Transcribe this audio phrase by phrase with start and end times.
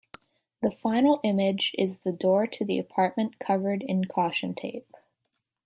[0.63, 4.97] The final image is the door to the apartment covered in caution tape.